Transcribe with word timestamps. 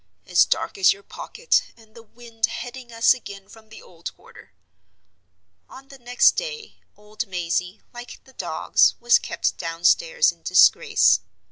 "As 0.25 0.45
dark 0.45 0.79
as 0.79 0.91
your 0.91 1.03
pocket, 1.03 1.61
and 1.77 1.93
the 1.93 2.01
wind 2.01 2.47
heading 2.47 2.91
us 2.91 3.13
again 3.13 3.47
from 3.47 3.69
the 3.69 3.83
old 3.83 4.15
quarter." 4.15 4.51
On 5.69 5.89
the 5.89 5.99
next 5.99 6.31
day 6.31 6.79
old 6.97 7.27
Mazey, 7.27 7.81
like 7.93 8.19
the 8.23 8.33
dogs, 8.33 8.95
was 8.99 9.19
kept 9.19 9.59
downstairs 9.59 10.31
in 10.31 10.41
disgrace. 10.41 11.19